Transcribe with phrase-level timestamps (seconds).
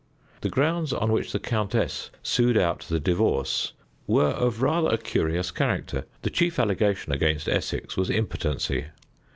[0.41, 3.73] The grounds on which the countess sued out the divorce
[4.07, 6.05] were of rather a curious character.
[6.23, 8.85] The chief allegation against Essex was impotency.